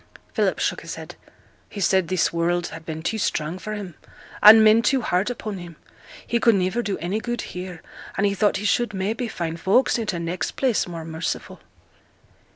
[0.33, 1.13] Philip shook his head.
[1.69, 3.93] 'He said this world had been too strong for him,
[4.41, 5.75] and men too hard upon him;
[6.25, 7.83] he could niver do any good here,
[8.17, 11.59] and he thought he should, maybe, find folks i' t' next place more merciful.'